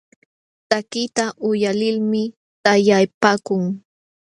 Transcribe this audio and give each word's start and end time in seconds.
Takiqta 0.69 1.25
uyalilmi 1.49 2.23
taqllapaakun. 2.63 3.63